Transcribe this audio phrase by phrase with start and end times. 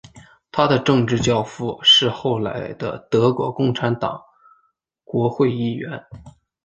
[0.51, 4.19] 他的政治教父是后来的德国共产党
[5.03, 6.03] 国会议员。